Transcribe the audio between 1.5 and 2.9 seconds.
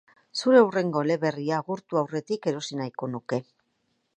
agortu aurretik erosi